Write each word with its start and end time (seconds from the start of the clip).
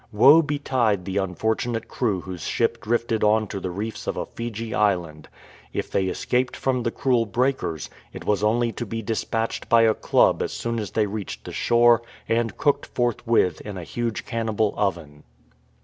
Woe 0.11 0.41
betide 0.41 1.05
the 1.05 1.17
unfortunate 1.17 1.87
crew 1.87 2.21
whose 2.21 2.41
ship 2.41 2.81
drifted 2.81 3.23
on 3.23 3.45
to 3.49 3.59
the 3.59 3.69
reefs 3.69 4.07
of 4.07 4.17
a 4.17 4.25
Fiji 4.25 4.73
island! 4.73 5.29
If 5.73 5.91
they 5.91 6.11
311 6.11 6.11
HUMAN 6.11 6.15
SACRIFICES 6.15 6.19
escaped 6.23 6.57
from 6.57 6.81
the 6.81 6.89
cruel 6.89 7.25
breakers, 7.27 7.89
it 8.11 8.25
was 8.25 8.43
only 8.43 8.71
to 8.71 8.85
be 8.87 9.03
dis 9.03 9.23
patched 9.23 9.69
by 9.69 9.83
a 9.83 9.93
club 9.93 10.41
as 10.41 10.51
soon 10.53 10.79
as 10.79 10.89
they 10.89 11.05
reached 11.05 11.45
the 11.45 11.51
shore, 11.53 12.01
and 12.27 12.57
cooked 12.57 12.87
forthwith 12.87 13.61
in 13.61 13.77
a 13.77 13.83
huge 13.83 14.25
cannibal 14.25 14.73
oven. 14.75 15.21